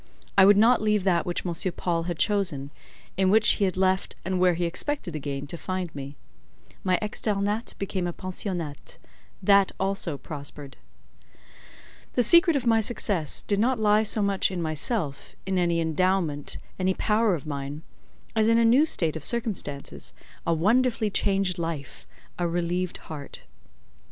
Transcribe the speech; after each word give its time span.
I 0.35 0.45
would 0.45 0.57
not 0.57 0.81
leave 0.81 1.03
that 1.03 1.27
which 1.27 1.45
M. 1.45 1.53
Paul 1.73 2.03
had 2.05 2.17
chosen, 2.17 2.71
in 3.17 3.29
which 3.29 3.47
he 3.51 3.65
had 3.65 3.77
left, 3.77 4.15
and 4.25 4.39
where 4.39 4.55
he 4.55 4.65
expected 4.65 5.15
again 5.15 5.45
to 5.45 5.59
find 5.59 5.93
me. 5.93 6.15
My 6.83 6.97
externat 7.03 7.77
became 7.77 8.07
a 8.07 8.11
pensionnat; 8.11 8.97
that 9.43 9.71
also 9.79 10.17
prospered. 10.17 10.77
The 12.13 12.23
secret 12.23 12.55
of 12.55 12.65
my 12.65 12.81
success 12.81 13.43
did 13.43 13.59
not 13.59 13.79
lie 13.79 14.01
so 14.01 14.23
much 14.23 14.49
in 14.49 14.59
myself, 14.59 15.35
in 15.45 15.59
any 15.59 15.79
endowment, 15.79 16.57
any 16.79 16.95
power 16.95 17.35
of 17.35 17.45
mine, 17.45 17.83
as 18.35 18.47
in 18.49 18.57
a 18.57 18.65
new 18.65 18.87
state 18.87 19.15
of 19.15 19.23
circumstances, 19.23 20.13
a 20.47 20.53
wonderfully 20.55 21.11
changed 21.11 21.59
life, 21.59 22.07
a 22.39 22.47
relieved 22.47 22.97
heart. 23.05 23.43